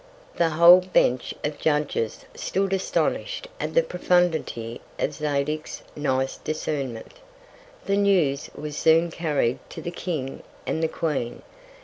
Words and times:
The 0.35 0.49
whole 0.49 0.79
Bench 0.81 1.35
of 1.43 1.59
Judges 1.59 2.25
stood 2.33 2.73
astonish'd 2.73 3.47
at 3.59 3.75
the 3.75 3.83
Profundity 3.83 4.81
of 4.97 5.13
Zadig's 5.13 5.83
nice 5.95 6.37
Discernment. 6.37 7.13
The 7.85 7.97
News 7.97 8.49
was 8.55 8.75
soon 8.75 9.11
carried 9.11 9.59
to 9.69 9.79
the 9.79 9.91
King 9.91 10.41
and 10.65 10.81
the 10.81 10.87
Queen. 10.87 11.43